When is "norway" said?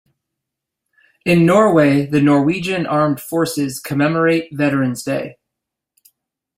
1.45-2.07